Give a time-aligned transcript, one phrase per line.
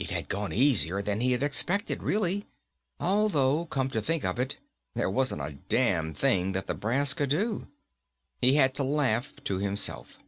[0.00, 2.46] It had gone easier than he had expected, really.
[2.98, 4.58] Although, come to think of it,
[4.94, 7.68] there wasn't a damn thing that the brass could do.
[8.42, 10.18] He had to laugh to himself.